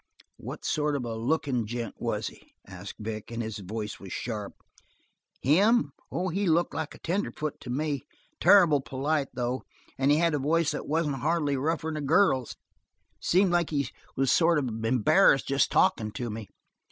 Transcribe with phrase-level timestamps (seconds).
[0.37, 4.53] "What sort of a lookin' gent was he?" asked Vic, and his voice was sharp.
[5.43, 5.91] "Him?
[6.11, 8.07] Oh, he looked like a tenderfoot to me.
[8.39, 9.61] Terrible polite, though,
[9.99, 12.55] and he had a voice that wasn't hardly rougher'n a girl's.
[13.19, 16.49] Seemed like he was sort of embarrassed jest talkin' to me."